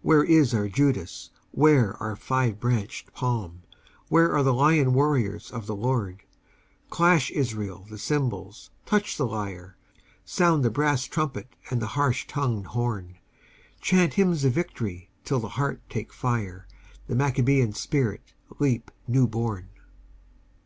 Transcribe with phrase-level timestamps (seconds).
[0.00, 1.28] Where is our Judas?
[1.50, 3.64] Where our five branched palm?
[4.08, 6.22] Where are the lion warriors of the Lord?
[6.88, 9.76] Clash, Israel, the cymbals, touch the lyre,
[10.24, 13.18] Sound the brass trumpet and the harsh tongued horn,
[13.82, 16.66] Chant hymns of victory till the heart take fire,
[17.06, 19.68] The Maccabean spirit leap new born!